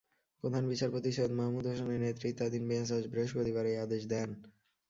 [0.43, 4.29] প্রধান বিচারপতি সৈয়দ মাহমুদ হোসেনের নেতৃত্বাধীন বেঞ্চ আজ বৃহস্পতিবার এ আদেশ দেন।